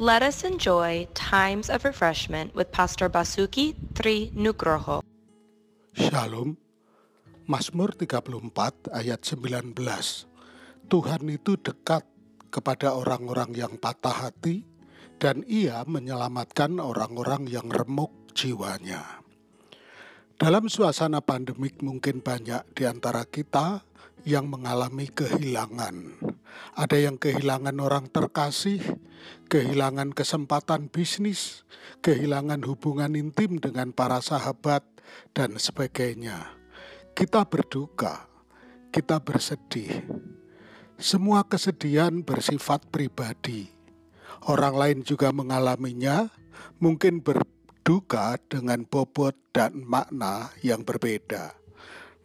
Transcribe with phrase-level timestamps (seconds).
[0.00, 5.04] Let us enjoy times of refreshment with Pastor Basuki Tri Nugroho.
[5.92, 6.56] Shalom.
[7.44, 9.76] Mazmur 34 ayat 19.
[10.88, 12.08] Tuhan itu dekat
[12.48, 14.64] kepada orang-orang yang patah hati
[15.20, 19.04] dan ia menyelamatkan orang-orang yang remuk jiwanya.
[20.40, 23.84] Dalam suasana pandemik mungkin banyak di antara kita
[24.24, 26.24] yang mengalami kehilangan.
[26.78, 28.80] Ada yang kehilangan orang terkasih,
[29.50, 31.66] kehilangan kesempatan bisnis,
[32.00, 34.86] kehilangan hubungan intim dengan para sahabat,
[35.34, 36.54] dan sebagainya.
[37.12, 38.30] Kita berduka,
[38.94, 40.06] kita bersedih.
[41.00, 43.72] Semua kesedihan bersifat pribadi.
[44.46, 46.28] Orang lain juga mengalaminya,
[46.80, 47.44] mungkin ber
[47.80, 51.59] duka dengan bobot dan makna yang berbeda.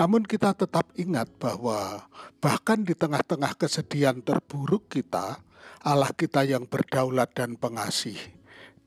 [0.00, 2.08] Namun kita tetap ingat bahwa
[2.40, 5.44] bahkan di tengah-tengah kesedihan terburuk kita,
[5.84, 8.16] Allah kita yang berdaulat dan pengasih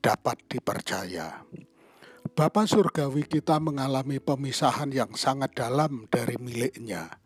[0.02, 1.46] dapat dipercaya.
[2.34, 7.22] Bapa Surgawi kita mengalami pemisahan yang sangat dalam dari miliknya.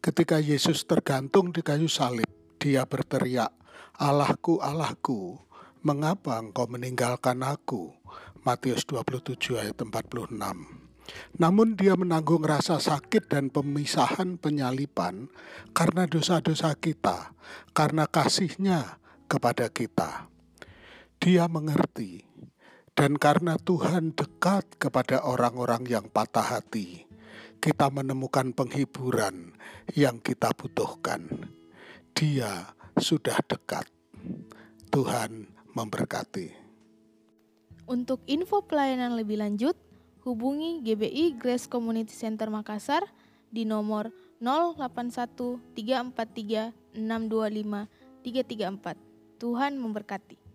[0.00, 2.24] Ketika Yesus tergantung di kayu salib,
[2.56, 3.52] dia berteriak,
[4.00, 5.36] Allahku, Allahku,
[5.84, 7.92] mengapa engkau meninggalkan aku?
[8.48, 10.85] Matius 27 ayat 46.
[11.36, 15.30] Namun dia menanggung rasa sakit dan pemisahan penyalipan
[15.76, 17.34] karena dosa-dosa kita,
[17.76, 18.98] karena kasihnya
[19.30, 20.30] kepada kita.
[21.20, 22.26] Dia mengerti,
[22.96, 27.04] dan karena Tuhan dekat kepada orang-orang yang patah hati,
[27.60, 29.52] kita menemukan penghiburan
[29.92, 31.50] yang kita butuhkan.
[32.16, 33.84] Dia sudah dekat.
[34.88, 36.48] Tuhan memberkati.
[37.86, 39.76] Untuk info pelayanan lebih lanjut,
[40.26, 43.06] hubungi GBI Grace Community Center Makassar
[43.46, 44.10] di nomor
[44.42, 47.86] 081 343 625
[48.26, 49.38] 334.
[49.38, 50.45] Tuhan memberkati.